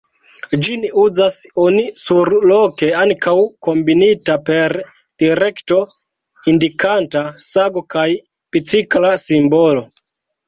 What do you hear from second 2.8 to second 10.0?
ankaŭ kombinita per direkto-indikanta sago kaj bicikla simbolo.